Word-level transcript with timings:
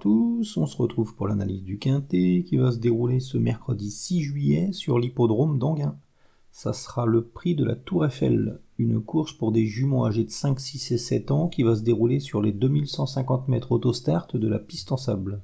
tous, 0.00 0.56
on 0.56 0.64
se 0.64 0.78
retrouve 0.78 1.14
pour 1.14 1.28
l'analyse 1.28 1.62
du 1.62 1.78
Quintet 1.78 2.42
qui 2.46 2.56
va 2.56 2.72
se 2.72 2.78
dérouler 2.78 3.20
ce 3.20 3.36
mercredi 3.36 3.90
6 3.90 4.22
juillet 4.22 4.72
sur 4.72 4.98
l'hippodrome 4.98 5.58
d'Anguin. 5.58 5.96
Ça 6.50 6.72
sera 6.72 7.04
le 7.04 7.22
prix 7.22 7.54
de 7.54 7.64
la 7.64 7.76
Tour 7.76 8.06
Eiffel, 8.06 8.60
une 8.78 9.02
course 9.02 9.34
pour 9.34 9.52
des 9.52 9.66
juments 9.66 10.06
âgés 10.06 10.24
de 10.24 10.30
5, 10.30 10.58
6 10.58 10.92
et 10.92 10.98
7 10.98 11.30
ans 11.30 11.48
qui 11.48 11.62
va 11.64 11.76
se 11.76 11.82
dérouler 11.82 12.18
sur 12.18 12.40
les 12.40 12.50
2150 12.50 13.48
mètres 13.48 13.72
autostart 13.72 14.28
de 14.32 14.48
la 14.48 14.58
piste 14.58 14.90
en 14.90 14.96
sable. 14.96 15.42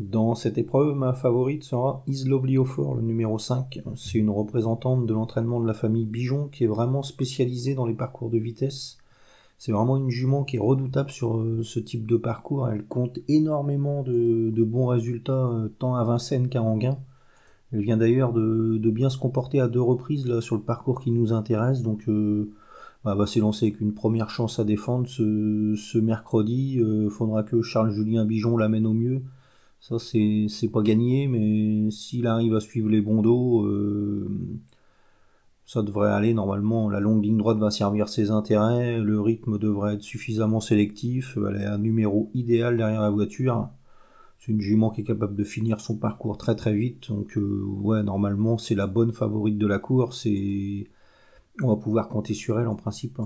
Dans 0.00 0.34
cette 0.34 0.58
épreuve, 0.58 0.96
ma 0.96 1.12
favorite 1.12 1.62
sera 1.62 2.02
Is 2.08 2.24
Lovely 2.24 2.56
le 2.56 3.00
numéro 3.00 3.38
5. 3.38 3.80
C'est 3.94 4.18
une 4.18 4.30
représentante 4.30 5.06
de 5.06 5.14
l'entraînement 5.14 5.60
de 5.60 5.68
la 5.68 5.74
famille 5.74 6.06
Bijon 6.06 6.48
qui 6.48 6.64
est 6.64 6.68
vraiment 6.68 7.04
spécialisée 7.04 7.76
dans 7.76 7.86
les 7.86 7.94
parcours 7.94 8.28
de 8.28 8.38
vitesse. 8.38 8.98
C'est 9.58 9.72
vraiment 9.72 9.96
une 9.96 10.10
jument 10.10 10.44
qui 10.44 10.56
est 10.56 10.60
redoutable 10.60 11.10
sur 11.10 11.38
euh, 11.38 11.62
ce 11.62 11.78
type 11.80 12.06
de 12.06 12.16
parcours. 12.16 12.68
Elle 12.68 12.84
compte 12.84 13.18
énormément 13.28 14.02
de, 14.02 14.64
bons 14.64 14.86
résultats 14.86 15.46
euh, 15.48 15.68
tant 15.78 15.94
à 15.94 16.04
Vincennes 16.04 16.48
qu'à 16.48 16.62
Anguin. 16.62 16.98
Elle 17.72 17.80
vient 17.80 17.96
d'ailleurs 17.96 18.32
de, 18.32 18.90
bien 18.90 19.10
se 19.10 19.18
comporter 19.18 19.60
à 19.60 19.68
deux 19.68 19.80
reprises 19.80 20.40
sur 20.40 20.56
le 20.56 20.62
parcours 20.62 21.00
qui 21.00 21.10
nous 21.10 21.32
intéresse. 21.32 21.82
Donc 21.82 22.08
euh, 22.08 22.52
bah, 23.04 23.14
va 23.14 23.26
s'élancer 23.26 23.66
avec 23.66 23.80
une 23.80 23.94
première 23.94 24.30
chance 24.30 24.58
à 24.58 24.64
défendre 24.64 25.08
ce, 25.08 25.98
mercredi. 25.98 26.74
Il 26.78 27.10
faudra 27.10 27.42
que 27.42 27.62
Charles-Julien 27.62 28.24
Bijon 28.24 28.56
l'amène 28.56 28.86
au 28.86 28.94
mieux. 28.94 29.22
Ça, 29.86 29.98
c'est 29.98 30.70
pas 30.72 30.80
gagné, 30.80 31.28
mais 31.28 31.90
s'il 31.90 32.26
arrive 32.26 32.54
à 32.54 32.60
suivre 32.60 32.88
les 32.88 33.02
bons 33.02 33.20
dos, 33.20 33.66
euh, 33.66 34.30
ça 35.66 35.82
devrait 35.82 36.10
aller 36.10 36.34
normalement. 36.34 36.90
La 36.90 37.00
longue 37.00 37.24
ligne 37.24 37.38
droite 37.38 37.58
va 37.58 37.70
servir 37.70 38.08
ses 38.08 38.30
intérêts, 38.30 39.00
le 39.00 39.20
rythme 39.20 39.58
devrait 39.58 39.94
être 39.94 40.02
suffisamment 40.02 40.60
sélectif, 40.60 41.38
elle 41.48 41.62
est 41.62 41.66
un 41.66 41.78
numéro 41.78 42.30
idéal 42.34 42.76
derrière 42.76 43.02
la 43.02 43.10
voiture. 43.10 43.68
C'est 44.38 44.52
une 44.52 44.60
jument 44.60 44.90
qui 44.90 45.00
est 45.00 45.04
capable 45.04 45.36
de 45.36 45.44
finir 45.44 45.80
son 45.80 45.96
parcours 45.96 46.36
très 46.36 46.54
très 46.54 46.74
vite, 46.74 47.08
donc 47.08 47.36
euh, 47.38 47.62
ouais, 47.80 48.02
normalement 48.02 48.58
c'est 48.58 48.74
la 48.74 48.86
bonne 48.86 49.12
favorite 49.12 49.56
de 49.56 49.66
la 49.66 49.78
course 49.78 50.26
et 50.26 50.88
on 51.62 51.68
va 51.68 51.76
pouvoir 51.76 52.08
compter 52.08 52.34
sur 52.34 52.60
elle 52.60 52.68
en 52.68 52.76
principe. 52.76 53.18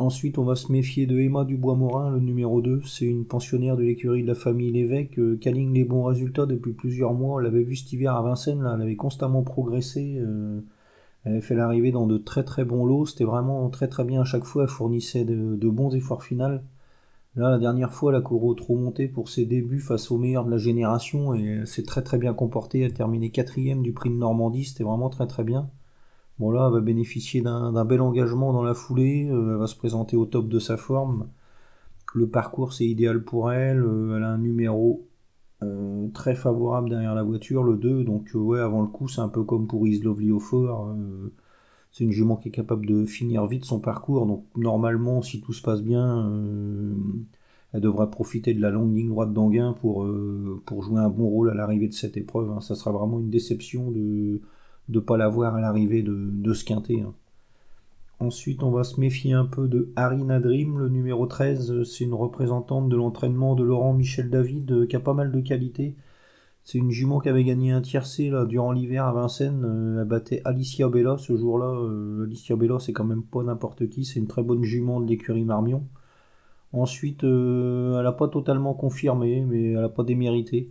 Ensuite, 0.00 0.38
on 0.38 0.44
va 0.44 0.54
se 0.54 0.70
méfier 0.70 1.06
de 1.06 1.18
Emma 1.18 1.44
Dubois-Morin, 1.44 2.12
le 2.12 2.20
numéro 2.20 2.62
2. 2.62 2.82
C'est 2.84 3.04
une 3.04 3.24
pensionnaire 3.24 3.76
de 3.76 3.82
l'écurie 3.82 4.22
de 4.22 4.28
la 4.28 4.36
famille 4.36 4.70
Lévesque 4.70 5.18
euh, 5.18 5.40
aligne 5.44 5.74
les 5.74 5.82
bons 5.82 6.04
résultats 6.04 6.46
depuis 6.46 6.72
plusieurs 6.72 7.14
mois. 7.14 7.34
On 7.34 7.38
l'avait 7.38 7.64
vu 7.64 7.74
cet 7.74 7.92
hiver 7.92 8.14
à 8.14 8.22
Vincennes, 8.22 8.62
là, 8.62 8.74
elle 8.76 8.82
avait 8.82 8.94
constamment 8.94 9.42
progressé. 9.42 10.18
Euh, 10.20 10.60
elle 11.28 11.34
avait 11.34 11.42
fait 11.42 11.54
l'arrivée 11.54 11.92
dans 11.92 12.06
de 12.06 12.16
très 12.16 12.42
très 12.42 12.64
bons 12.64 12.86
lots. 12.86 13.04
C'était 13.04 13.24
vraiment 13.24 13.68
très 13.68 13.88
très 13.88 14.04
bien 14.04 14.22
à 14.22 14.24
chaque 14.24 14.44
fois. 14.44 14.62
Elle 14.62 14.70
fournissait 14.70 15.24
de, 15.24 15.68
bons 15.68 15.94
efforts 15.94 16.24
finaux. 16.24 16.60
Là, 17.36 17.50
la 17.50 17.58
dernière 17.58 17.92
fois, 17.92 18.12
la 18.12 18.22
cour 18.22 18.56
trop 18.56 18.76
montée 18.76 19.08
pour 19.08 19.28
ses 19.28 19.44
débuts 19.44 19.80
face 19.80 20.10
aux 20.10 20.16
meilleurs 20.18 20.46
de 20.46 20.50
la 20.50 20.56
génération 20.56 21.34
et 21.34 21.66
s'est 21.66 21.82
très 21.82 22.02
très 22.02 22.16
bien 22.18 22.32
comportée. 22.32 22.80
Elle 22.80 22.92
a 22.92 22.94
terminé 22.94 23.30
quatrième 23.30 23.82
du 23.82 23.92
prix 23.92 24.08
de 24.08 24.14
Normandie. 24.14 24.64
C'était 24.64 24.84
vraiment 24.84 25.10
très 25.10 25.26
très 25.26 25.44
bien. 25.44 25.68
Bon 26.38 26.50
là, 26.50 26.66
elle 26.68 26.72
va 26.72 26.80
bénéficier 26.80 27.42
d'un 27.42 27.84
bel 27.84 28.00
engagement 28.00 28.52
dans 28.52 28.62
la 28.62 28.74
foulée, 28.74 29.28
euh, 29.30 29.52
elle 29.52 29.58
va 29.58 29.66
se 29.66 29.76
présenter 29.76 30.16
au 30.16 30.24
top 30.24 30.48
de 30.48 30.58
sa 30.58 30.76
forme. 30.76 31.28
Le 32.14 32.28
parcours 32.28 32.72
c'est 32.72 32.86
idéal 32.86 33.22
pour 33.24 33.52
elle, 33.52 33.82
euh, 33.82 34.16
elle 34.16 34.22
a 34.22 34.30
un 34.30 34.38
numéro 34.38 35.08
euh, 35.62 36.08
très 36.14 36.34
favorable 36.34 36.90
derrière 36.90 37.14
la 37.14 37.22
voiture, 37.22 37.62
le 37.62 37.76
2, 37.76 38.04
donc 38.04 38.30
ouais, 38.34 38.60
avant 38.60 38.82
le 38.82 38.88
coup 38.88 39.08
c'est 39.08 39.20
un 39.20 39.28
peu 39.28 39.44
comme 39.44 39.66
pour 39.66 39.86
Islovli 39.86 40.30
au 40.30 40.40
fort. 40.40 40.94
c'est 41.92 42.04
une 42.04 42.12
jument 42.12 42.36
qui 42.36 42.48
est 42.48 42.52
capable 42.52 42.86
de 42.86 43.04
finir 43.04 43.46
vite 43.46 43.64
son 43.64 43.80
parcours, 43.80 44.26
donc 44.26 44.44
normalement 44.56 45.22
si 45.22 45.40
tout 45.40 45.52
se 45.52 45.62
passe 45.62 45.82
bien, 45.82 46.30
elle 47.72 47.80
devra 47.80 48.10
profiter 48.10 48.54
de 48.54 48.60
la 48.60 48.70
longue 48.70 48.94
ligne 48.96 49.08
droite 49.08 49.32
d'Anguin 49.32 49.72
pour, 49.74 50.06
jouer 50.06 51.00
un 51.00 51.08
bon 51.08 51.28
rôle 51.28 51.50
à 51.50 51.54
l'arrivée 51.54 51.88
de 51.88 51.94
cette 51.94 52.16
épreuve. 52.16 52.50
Hein. 52.50 52.60
Ça 52.60 52.74
sera 52.74 52.92
vraiment 52.92 53.20
une 53.20 53.30
déception 53.30 53.90
de 53.90 54.40
de 54.88 55.00
pas 55.00 55.16
l'avoir 55.16 55.54
à 55.54 55.60
l'arrivée 55.60 56.02
de, 56.02 56.14
de 56.32 56.52
ce 56.54 56.64
quintet. 56.64 57.00
Hein. 57.00 57.14
Ensuite, 58.20 58.64
on 58.64 58.70
va 58.72 58.82
se 58.82 58.98
méfier 58.98 59.32
un 59.32 59.44
peu 59.44 59.68
de 59.68 59.92
Harina 59.94 60.40
Dream, 60.40 60.78
le 60.78 60.88
numéro 60.88 61.26
13. 61.26 61.84
C'est 61.84 62.04
une 62.04 62.14
représentante 62.14 62.88
de 62.88 62.96
l'entraînement 62.96 63.54
de 63.54 63.62
Laurent 63.62 63.92
Michel 63.92 64.28
David 64.28 64.72
euh, 64.72 64.86
qui 64.86 64.96
a 64.96 65.00
pas 65.00 65.14
mal 65.14 65.30
de 65.30 65.40
qualité. 65.40 65.94
C'est 66.64 66.78
une 66.78 66.90
jument 66.90 67.20
qui 67.20 67.28
avait 67.28 67.44
gagné 67.44 67.70
un 67.72 67.80
tiercé 67.80 68.30
durant 68.48 68.72
l'hiver 68.72 69.04
à 69.04 69.12
Vincennes. 69.12 69.64
Euh, 69.64 70.00
elle 70.02 70.08
battait 70.08 70.42
Alicia 70.44 70.88
Bella 70.88 71.16
ce 71.18 71.36
jour-là. 71.36 71.66
Euh, 71.66 72.24
Alicia 72.24 72.56
Bella, 72.56 72.78
c'est 72.80 72.92
quand 72.92 73.04
même 73.04 73.22
pas 73.22 73.42
n'importe 73.44 73.88
qui. 73.88 74.04
C'est 74.04 74.18
une 74.18 74.26
très 74.26 74.42
bonne 74.42 74.64
jument 74.64 75.00
de 75.00 75.08
l'écurie 75.08 75.44
Marmion. 75.44 75.86
Ensuite, 76.72 77.22
elle 77.24 78.02
n'a 78.02 78.12
pas 78.12 78.28
totalement 78.28 78.74
confirmé, 78.74 79.42
mais 79.42 79.72
elle 79.72 79.80
n'a 79.80 79.88
pas 79.88 80.04
démérité. 80.04 80.70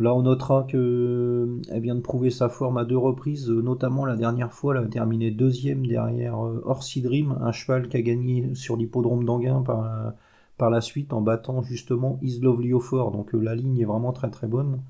Là, 0.00 0.14
on 0.14 0.22
notera 0.22 0.64
qu'elle 0.64 0.80
euh, 0.80 1.60
vient 1.72 1.94
de 1.94 2.00
prouver 2.00 2.30
sa 2.30 2.48
forme 2.48 2.78
à 2.78 2.86
deux 2.86 2.96
reprises, 2.96 3.50
euh, 3.50 3.60
notamment 3.60 4.06
la 4.06 4.16
dernière 4.16 4.50
fois, 4.50 4.74
elle 4.74 4.84
a 4.84 4.88
terminé 4.88 5.30
deuxième 5.30 5.86
derrière 5.86 6.42
euh, 6.42 6.62
Orsi 6.64 7.04
un 7.38 7.52
cheval 7.52 7.86
qui 7.86 7.98
a 7.98 8.00
gagné 8.00 8.54
sur 8.54 8.78
l'hippodrome 8.78 9.24
d'Anguin 9.26 9.62
par, 9.62 10.70
la 10.70 10.80
suite 10.80 11.12
en 11.12 11.20
battant 11.20 11.62
justement 11.62 12.18
Islovli 12.22 12.72
au 12.72 12.80
fort. 12.80 13.10
Donc 13.12 13.34
la 13.34 13.54
ligne 13.54 13.78
est 13.78 13.84
vraiment 13.84 14.12
très 14.12 14.30
très 14.30 14.46
bonne. 14.46 14.80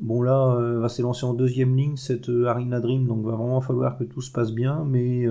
Bon 0.00 0.22
là, 0.22 0.56
va 0.78 0.88
s'élancer 0.88 1.24
en 1.26 1.34
deuxième 1.34 1.76
ligne 1.76 1.96
cette 1.96 2.30
Arina 2.46 2.80
Dream, 2.80 3.06
donc 3.06 3.24
va 3.24 3.32
vraiment 3.32 3.60
falloir 3.60 3.98
que 3.98 4.04
tout 4.04 4.22
se 4.22 4.30
passe 4.32 4.52
bien, 4.52 4.84
mais 4.84 5.26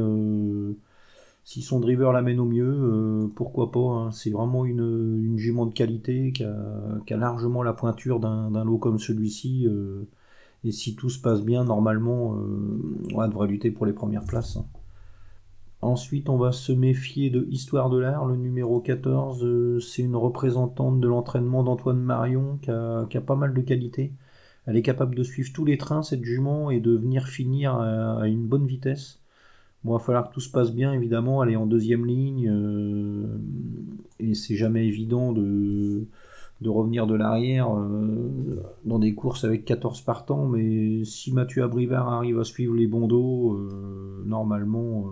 si 1.48 1.62
son 1.62 1.80
driver 1.80 2.12
l'amène 2.12 2.42
au 2.42 2.46
mieux, 2.46 2.78
euh, 2.78 3.30
pourquoi 3.34 3.72
pas. 3.72 3.80
Hein. 3.80 4.12
C'est 4.12 4.32
vraiment 4.32 4.66
une, 4.66 5.38
jument 5.38 5.66
de 5.66 5.74
qualité 5.74 6.34
qui 6.34 6.44
a, 6.44 7.18
largement 7.18 7.64
la 7.64 7.72
pointure 7.72 8.20
d'un 8.20 8.66
lot 8.66 8.78
comme 8.78 9.00
celui-ci. 9.00 9.66
Euh, 9.66 10.10
et 10.66 10.74
si 10.74 10.98
tout 10.98 11.10
se 11.10 11.22
passe 11.22 11.42
bien, 11.44 11.64
normalement, 11.64 12.36
euh, 12.36 13.16
on 13.16 13.26
devrait 13.30 13.48
lutter 13.48 13.72
pour 13.72 13.86
les 13.86 13.94
premières 13.94 14.26
places. 14.26 14.58
Hein. 14.58 14.66
Ensuite, 15.82 16.28
on 16.28 16.36
va 16.36 16.52
se 16.52 16.74
méfier 16.74 17.30
de 17.30 17.48
Histoire 17.50 17.90
de 17.90 17.98
l'art, 17.98 18.26
le 18.26 18.36
numéro 18.36 18.82
14. 18.82 19.80
C'est 19.80 20.02
une 20.02 20.18
représentante 20.18 21.00
de 21.00 21.08
l'entraînement 21.08 21.64
d'Antoine 21.64 22.02
Marion 22.02 22.60
qui 22.62 22.72
a, 22.72 23.06
qui 23.10 23.16
a, 23.16 23.22
pas 23.22 23.38
mal 23.38 23.54
de 23.54 23.62
qualité. 23.62 24.12
Elle 24.66 24.76
est 24.76 24.82
capable 24.82 25.16
de 25.16 25.24
suivre 25.24 25.54
tous 25.54 25.64
les 25.64 25.78
trains, 25.78 26.04
cette 26.04 26.26
jument, 26.26 26.72
et 26.72 26.82
de 26.82 26.92
venir 26.92 27.26
finir 27.26 27.74
à 27.74 28.28
une 28.28 28.46
bonne 28.48 28.68
vitesse. 28.68 29.22
Il 29.88 29.94
va 29.94 30.00
falloir 30.00 30.28
que 30.28 30.34
tout 30.34 30.42
se 30.42 30.50
passe 30.50 30.74
bien, 30.74 30.92
évidemment. 30.92 31.44
Est 31.46 31.56
en 31.56 31.66
deuxième 31.66 32.06
ligne. 32.06 32.50
Euh, 32.50 33.26
et 34.20 34.34
c'est 34.34 34.56
jamais 34.56 34.86
évident 34.86 35.32
de, 35.32 36.08
de 36.60 36.70
revenir 36.70 37.08
de 37.08 37.16
l'arrière 37.16 37.74
euh, 37.74 38.62
dans 38.84 39.00
des 39.00 39.16
courses 39.16 39.46
avec 39.46 39.64
14 39.64 40.02
partants. 40.02 40.46
Mais 40.46 41.06
si 41.06 41.32
Mathieu 41.32 41.64
Abrivard 41.64 42.10
arrive 42.10 42.38
à 42.38 42.44
suivre 42.44 42.76
les 42.76 42.86
bons 42.86 43.08
euh, 43.54 44.24
normalement, 44.26 45.10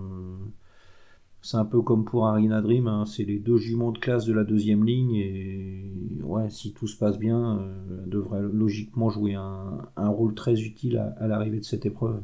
c'est 1.41 1.57
un 1.57 1.65
peu 1.65 1.81
comme 1.81 2.03
pour 2.03 2.27
Arina 2.27 2.61
Dream. 2.61 2.87
Hein. 2.87 3.05
c'est 3.05 3.23
les 3.23 3.39
deux 3.39 3.57
juments 3.57 3.93
de 3.93 3.99
classe 3.99 4.25
de 4.25 4.33
la 4.33 4.43
deuxième 4.43 4.83
ligne. 4.83 5.15
Et 5.15 5.89
ouais, 6.21 6.49
si 6.49 6.73
tout 6.73 6.87
se 6.87 6.97
passe 6.97 7.17
bien, 7.17 7.61
elle 8.03 8.09
devrait 8.09 8.41
logiquement 8.41 9.09
jouer 9.09 9.35
un, 9.35 9.79
un 9.95 10.09
rôle 10.09 10.35
très 10.35 10.59
utile 10.61 10.97
à 11.17 11.27
l'arrivée 11.27 11.59
de 11.59 11.65
cette 11.65 11.85
épreuve. 11.85 12.19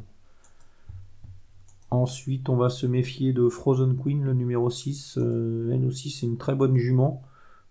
Ensuite, 1.92 2.48
on 2.48 2.56
va 2.56 2.70
se 2.70 2.86
méfier 2.86 3.34
de 3.34 3.48
Frozen 3.50 3.98
Queen, 4.02 4.24
le 4.24 4.32
numéro 4.32 4.70
6. 4.70 5.18
Euh, 5.18 5.72
elle 5.74 5.84
aussi, 5.84 6.08
c'est 6.08 6.24
une 6.26 6.38
très 6.38 6.54
bonne 6.54 6.76
jument. 6.76 7.22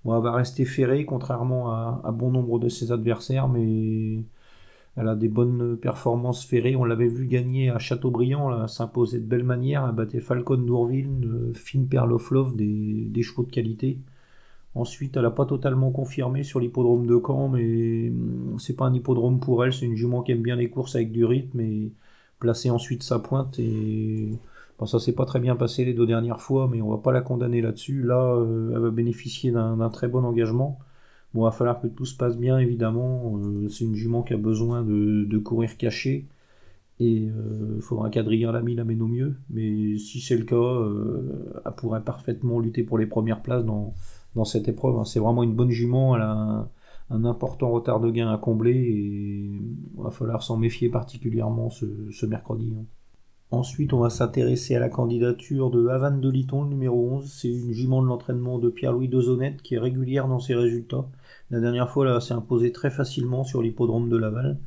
elle 0.06 0.12
va 0.22 0.32
rester 0.32 0.64
ferrée, 0.64 1.06
contrairement 1.06 1.72
à, 1.72 2.12
bon 2.12 2.30
nombre 2.32 2.60
de 2.60 2.70
ses 2.70 2.92
adversaires, 2.92 3.50
mais 3.50 4.24
elle 4.96 5.08
a 5.08 5.16
des 5.16 5.28
bonnes 5.28 5.76
performances 5.76 6.46
ferrées. 6.46 6.76
On 6.76 6.86
l'avait 6.86 7.08
vu 7.08 7.26
gagner 7.26 7.72
à 7.72 7.80
Châteaubriand, 7.80 8.68
s'imposer 8.68 9.20
de 9.20 9.26
belle 9.26 9.44
manière. 9.44 9.88
Elle 9.88 9.96
battait 9.96 10.20
Falcon 10.20 10.58
d'Ourville, 10.58 11.10
euh, 11.26 11.54
Finn 11.56 11.88
Perloflov, 11.88 12.56
des, 12.56 13.06
des 13.10 13.24
chevaux 13.24 13.44
de 13.44 13.52
qualité. 13.52 13.98
Ensuite, 14.76 15.18
elle 15.18 15.24
n'a 15.24 15.32
pas 15.32 15.46
totalement 15.46 15.92
confirmé 15.92 16.44
sur 16.44 16.60
l'hippodrome 16.60 17.08
de 17.08 17.20
Caen, 17.26 17.50
mais 17.50 18.10
hum, 18.10 18.58
c'est 18.60 18.76
pas 18.76 18.86
un 18.86 18.94
hippodrome 18.94 19.40
pour 19.40 19.66
elle. 19.66 19.74
C'est 19.74 19.86
une 19.88 19.96
jument 19.96 20.22
qui 20.24 20.32
aime 20.32 20.44
bien 20.44 20.56
les 20.56 20.70
courses 20.70 20.96
avec 20.96 21.12
du 21.12 21.26
rythme 21.26 21.60
placer 22.42 22.70
ensuite 22.72 23.04
sa 23.04 23.20
pointe 23.20 23.58
et 23.60 24.38
bon, 24.80 24.86
ça 24.86 25.00
s'est 25.00 25.14
pas 25.14 25.26
très 25.26 25.40
bien 25.40 25.56
passé 25.56 25.86
les 25.86 25.94
deux 25.94 26.08
dernières 26.08 26.42
fois, 26.42 26.68
mais 26.70 26.82
on 26.82 26.90
va 26.90 26.98
pas 26.98 27.14
la 27.14 27.22
condamner 27.22 27.62
là-dessus. 27.62 28.04
Là, 28.04 28.36
euh, 28.36 28.74
elle 28.74 28.82
va 28.82 28.90
bénéficier 28.90 29.52
d'un 29.52 29.90
très 29.90 30.10
bon 30.10 30.26
engagement. 30.26 30.80
Bon, 31.34 31.42
il 31.42 31.46
va 31.46 31.52
falloir 31.52 31.80
que 31.80 31.88
tout 31.88 32.06
se 32.06 32.18
passe 32.18 32.38
bien, 32.38 32.58
évidemment. 32.58 33.38
Euh, 33.38 33.70
c'est 33.70 33.86
une 33.86 33.96
jument 33.96 34.24
qui 34.24 34.34
a 34.34 34.38
besoin 34.38 34.84
de, 34.84 35.38
courir 35.38 35.78
caché. 35.78 36.28
Et 37.00 37.14
il 37.14 37.32
euh, 37.32 37.80
faudra 37.82 38.10
qu'Adrien 38.10 38.52
Lamy 38.52 38.76
l'amène 38.76 39.02
au 39.02 39.08
mieux. 39.08 39.36
Mais 39.50 39.98
si 39.98 40.20
c'est 40.20 40.38
le 40.38 40.46
cas, 40.46 41.66
elle 41.66 41.72
pourrait 41.78 42.04
parfaitement 42.04 42.60
lutter 42.60 42.84
pour 42.84 42.98
les 42.98 43.06
premières 43.06 43.42
places 43.42 43.64
dans, 43.66 43.94
dans 44.36 44.46
cette 44.46 44.68
épreuve. 44.68 44.98
Hein. 44.98 45.06
C'est 45.06 45.20
vraiment 45.20 45.44
une 45.44 45.54
bonne 45.54 45.72
jument. 45.72 46.16
Elle 46.16 46.24
a 46.24 46.32
un 46.32 46.70
important 47.26 47.70
retard 47.70 48.00
de 48.00 48.10
gain 48.12 48.32
à 48.32 48.38
combler 48.38 48.74
et 48.74 48.96
il 48.96 50.02
va 50.02 50.12
falloir 50.12 50.44
s'en 50.44 50.58
méfier 50.58 50.90
particulièrement 50.90 51.70
ce, 51.70 52.26
mercredi. 52.26 52.74
Hein. 52.78 52.86
Ensuite, 53.52 53.92
on 53.92 54.00
va 54.00 54.10
s'intéresser 54.10 54.76
à 54.76 54.80
la 54.80 54.88
candidature 54.88 55.72
de 55.72 55.88
Havane 55.88 56.22
de 56.22 56.30
Liton, 56.30 56.64
le 56.64 56.70
numéro 56.70 57.12
11. 57.12 57.30
C'est 57.30 57.50
une 57.50 57.74
jument 57.74 58.02
de 58.02 58.08
l'entraînement 58.08 58.60
de 58.60 58.70
Pierre-Louis 58.70 59.10
Dezonnette 59.10 59.62
qui 59.62 59.76
est 59.76 59.80
régulière 59.80 60.30
dans 60.30 60.40
ses 60.40 60.56
résultats. 60.56 61.06
La 61.50 61.60
dernière 61.60 61.90
fois, 61.90 62.06
là, 62.06 62.22
s'est 62.22 62.34
imposée 62.34 62.72
très 62.72 62.90
facilement 62.90 63.44
sur 63.44 63.62
l'hippodrome 63.62 64.10
de 64.10 64.16
Laval. 64.16 64.58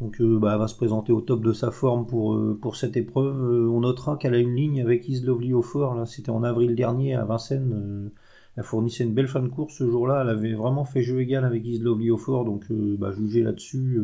Donc 0.00 0.20
euh, 0.20 0.38
bah, 0.38 0.52
elle 0.52 0.58
va 0.58 0.68
se 0.68 0.74
présenter 0.74 1.12
au 1.12 1.20
top 1.20 1.42
de 1.42 1.52
sa 1.52 1.70
forme 1.70 2.06
pour, 2.06 2.34
euh, 2.34 2.58
pour 2.60 2.76
cette 2.76 2.96
épreuve. 2.96 3.40
Euh, 3.42 3.68
on 3.68 3.80
notera 3.80 4.16
qu'elle 4.16 4.34
a 4.34 4.38
une 4.38 4.54
ligne 4.54 4.82
avec 4.82 5.08
Islovely 5.08 5.54
au 5.54 5.62
fort, 5.62 6.06
c'était 6.06 6.30
en 6.30 6.42
avril 6.42 6.74
dernier 6.74 7.14
à 7.14 7.24
Vincennes. 7.24 8.10
Elle 8.56 8.64
fournissait 8.64 9.04
une 9.04 9.14
belle 9.14 9.28
fin 9.28 9.42
de 9.42 9.48
course 9.48 9.74
ce 9.78 9.90
jour-là, 9.90 10.22
elle 10.22 10.30
avait 10.30 10.54
vraiment 10.54 10.84
fait 10.84 11.02
jeu 11.02 11.20
égal 11.20 11.44
avec 11.44 11.64
fort, 12.18 12.44
donc 12.44 12.64
bah, 12.70 13.12
juger 13.12 13.42
là-dessus, 13.42 14.00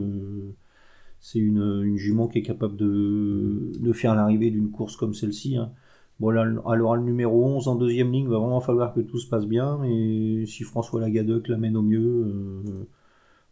c'est 1.21 1.39
une, 1.39 1.97
jument 1.97 2.29
qui 2.29 2.39
est 2.39 2.43
capable 2.43 2.77
de, 2.77 3.93
faire 3.93 4.15
l'arrivée 4.15 4.51
d'une 4.51 4.71
course 4.71 4.97
comme 4.97 5.15
celle-ci. 5.15 5.57
Hein. 5.57 5.73
Bon, 6.19 6.31
alors 6.31 6.97
le 6.97 7.03
numéro 7.03 7.45
11 7.45 7.69
en 7.69 7.77
deuxième 7.77 8.13
ligne, 8.13 8.29
va 8.29 8.39
vraiment 8.39 8.61
falloir 8.61 8.93
que 8.93 9.01
tout 9.01 9.19
se 9.19 9.29
passe 9.29 9.47
bien, 9.47 9.83
et 9.85 10.45
si 10.47 10.65
François 10.65 11.01
Lagadec 11.01 11.49
l'amène 11.49 11.77
au 11.77 11.83
mieux, 11.83 12.27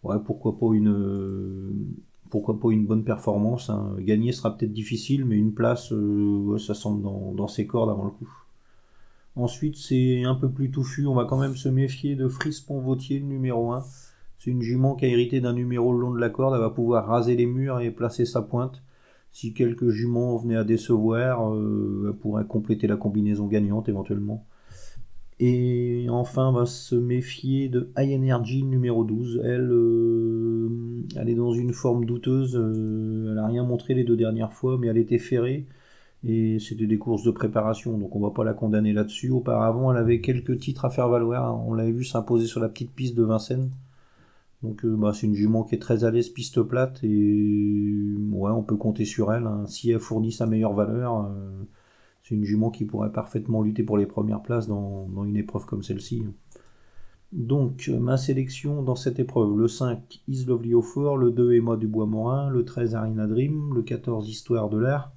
ouais, 0.02 0.16
pourquoi 0.24 0.58
pas 0.58 0.74
une 0.74 1.96
pourquoi 2.28 2.58
pas 2.58 2.70
une 2.70 2.86
bonne 2.86 3.04
performance. 3.04 3.70
Hein. 3.70 3.96
Gagner 4.00 4.32
sera 4.32 4.56
peut-être 4.56 4.72
difficile, 4.72 5.24
mais 5.24 5.36
une 5.36 5.54
place, 5.54 5.92
euh, 5.92 6.58
ça 6.58 6.74
semble 6.74 7.02
dans, 7.02 7.48
ses 7.48 7.66
cordes 7.66 7.90
avant 7.90 8.04
le 8.04 8.10
coup. 8.10 8.28
Ensuite, 9.38 9.76
c'est 9.76 10.24
un 10.24 10.34
peu 10.34 10.50
plus 10.50 10.68
touffu. 10.72 11.06
On 11.06 11.14
va 11.14 11.24
quand 11.24 11.38
même 11.38 11.54
se 11.54 11.68
méfier 11.68 12.16
de 12.16 12.26
Frispon 12.26 12.80
Vautier, 12.80 13.20
numéro 13.20 13.70
1. 13.70 13.84
C'est 14.38 14.50
une 14.50 14.62
jument 14.62 14.96
qui 14.96 15.04
a 15.04 15.08
hérité 15.08 15.40
d'un 15.40 15.52
numéro 15.52 15.92
le 15.92 16.00
long 16.00 16.10
de 16.12 16.18
la 16.18 16.28
corde. 16.28 16.54
Elle 16.54 16.60
va 16.60 16.70
pouvoir 16.70 17.06
raser 17.06 17.36
les 17.36 17.46
murs 17.46 17.80
et 17.80 17.92
placer 17.92 18.24
sa 18.24 18.42
pointe. 18.42 18.82
Si 19.30 19.54
quelques 19.54 19.90
juments 19.90 20.36
venaient 20.38 20.56
à 20.56 20.64
décevoir, 20.64 21.54
euh, 21.54 22.08
elle 22.08 22.18
pourrait 22.18 22.46
compléter 22.46 22.88
la 22.88 22.96
combinaison 22.96 23.46
gagnante 23.46 23.88
éventuellement. 23.88 24.44
Et 25.38 26.06
enfin, 26.10 26.48
on 26.48 26.52
va 26.52 26.66
se 26.66 26.96
méfier 26.96 27.68
de 27.68 27.92
High 27.96 28.18
Energy 28.18 28.64
numéro 28.64 29.04
12. 29.04 29.40
Elle, 29.44 29.70
euh, 29.70 30.68
elle 31.14 31.28
est 31.28 31.36
dans 31.36 31.52
une 31.52 31.72
forme 31.72 32.06
douteuse. 32.06 32.56
Euh, 32.56 33.28
elle 33.28 33.34
n'a 33.36 33.46
rien 33.46 33.62
montré 33.62 33.94
les 33.94 34.02
deux 34.02 34.16
dernières 34.16 34.52
fois, 34.52 34.78
mais 34.78 34.88
elle 34.88 34.98
était 34.98 35.18
ferrée. 35.18 35.66
Et 36.24 36.58
c'était 36.58 36.86
des 36.86 36.98
courses 36.98 37.22
de 37.22 37.30
préparation, 37.30 37.96
donc 37.96 38.16
on 38.16 38.20
va 38.20 38.30
pas 38.30 38.44
la 38.44 38.52
condamner 38.52 38.92
là-dessus. 38.92 39.30
Auparavant, 39.30 39.92
elle 39.92 39.98
avait 39.98 40.20
quelques 40.20 40.58
titres 40.58 40.84
à 40.84 40.90
faire 40.90 41.08
valoir. 41.08 41.64
On 41.66 41.74
l'avait 41.74 41.92
vu 41.92 42.04
s'imposer 42.04 42.46
sur 42.46 42.60
la 42.60 42.68
petite 42.68 42.92
piste 42.92 43.14
de 43.16 43.22
Vincennes. 43.22 43.70
Donc 44.62 44.84
euh, 44.84 44.96
bah, 44.96 45.12
c'est 45.14 45.26
une 45.28 45.34
jument 45.34 45.62
qui 45.62 45.76
est 45.76 45.78
très 45.78 46.02
à 46.02 46.10
l'aise 46.10 46.30
piste 46.30 46.60
plate 46.62 46.98
et 47.04 48.16
ouais, 48.32 48.50
on 48.50 48.64
peut 48.64 48.76
compter 48.76 49.04
sur 49.04 49.32
elle. 49.32 49.46
Hein. 49.46 49.66
Si 49.66 49.90
elle 49.90 50.00
fournit 50.00 50.32
sa 50.32 50.46
meilleure 50.46 50.74
valeur, 50.74 51.30
c'est 52.22 52.34
une 52.34 52.44
jument 52.44 52.70
qui 52.70 52.84
pourrait 52.84 53.12
parfaitement 53.12 53.62
lutter 53.62 53.82
pour 53.82 53.96
les 53.96 54.06
premières 54.06 54.42
places 54.42 54.66
dans, 54.66 55.06
une 55.24 55.36
épreuve 55.36 55.64
comme 55.64 55.82
celle-ci. 55.82 56.24
Donc, 57.32 57.88
ma 57.88 58.16
sélection 58.16 58.82
dans 58.82 58.96
cette 58.96 59.18
épreuve, 59.18 59.56
le 59.56 59.68
5, 59.68 60.22
Is 60.28 60.44
Lovely 60.46 60.72
fort, 60.82 61.16
le 61.16 61.30
2, 61.30 61.54
Emma 61.54 61.76
du 61.76 61.86
Bois-Morin, 61.86 62.50
le 62.50 62.64
13, 62.64 62.94
Arina 62.94 63.26
Dream, 63.26 63.74
le 63.74 63.82
14, 63.82 64.28
Histoire 64.28 64.70
de 64.70 64.78
l'air, 64.78 65.10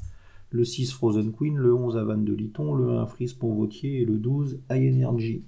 le 0.51 0.65
6, 0.65 0.91
Frozen 0.91 1.31
Queen, 1.31 1.57
le 1.57 1.73
11, 1.73 1.97
Havane 1.97 2.25
de 2.25 2.33
Liton, 2.33 2.75
le 2.75 2.97
1, 2.97 3.05
Frise 3.07 3.35
Vautier 3.39 4.01
et 4.01 4.05
le 4.05 4.17
12, 4.17 4.59
High 4.69 4.93
Energy. 4.93 5.43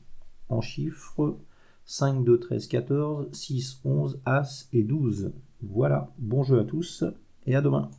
En 0.49 0.61
chiffres, 0.61 1.37
5, 1.85 2.23
2, 2.23 2.39
13, 2.39 2.67
14, 2.67 3.27
6, 3.31 3.81
11, 3.83 4.19
As 4.25 4.69
et 4.71 4.83
12. 4.83 5.33
Voilà, 5.61 6.13
bon 6.17 6.43
jeu 6.43 6.59
à 6.59 6.63
tous 6.63 7.03
et 7.45 7.55
à 7.55 7.61
demain. 7.61 7.91